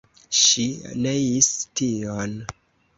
Ŝi 0.37 0.65
neis 1.07 1.53
tion. 1.81 2.39